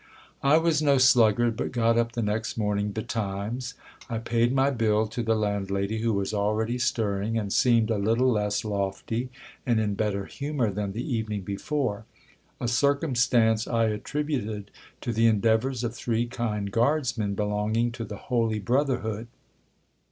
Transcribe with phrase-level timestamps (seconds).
[0.41, 3.75] I was no sluggard, but got up the next morning betimes.
[4.09, 8.31] I paid my bill to the landlady, who was already stirring, and seemed a little
[8.31, 9.29] less lofty
[9.63, 12.05] and in better humour than the evening before;
[12.59, 18.17] a circumstance I attributed to the en deavours of three kind guardsmen belonging to the
[18.17, 19.27] holy brotherhood.